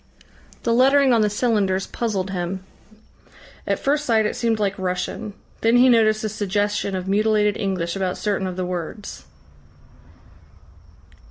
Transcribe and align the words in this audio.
The 0.63 0.73
lettering 0.73 1.13
on 1.13 1.21
the 1.21 1.29
cylinders 1.29 1.85
puzzled 1.85 2.31
him. 2.31 2.63
At 3.67 3.77
first 3.77 4.03
sight 4.03 4.25
it 4.25 4.35
seemed 4.35 4.57
like 4.57 4.73
Russian. 4.79 5.35
Then 5.61 5.77
he 5.77 5.89
noticed 5.89 6.23
a 6.23 6.29
suggestion 6.29 6.95
of 6.95 7.07
mutilated 7.07 7.55
English 7.55 7.95
about 7.95 8.17
certain 8.17 8.47
of 8.47 8.55
the 8.55 8.65
words. 8.65 9.25